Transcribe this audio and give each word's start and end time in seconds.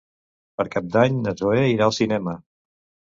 Per 0.61 0.63
Cap 0.75 0.87
d'Any 0.95 1.19
na 1.25 1.33
Zoè 1.41 1.65
irà 1.73 1.85
al 1.89 1.93
cinema. 1.99 2.35